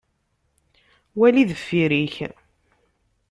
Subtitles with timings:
[1.19, 2.15] Wali deffir-ik.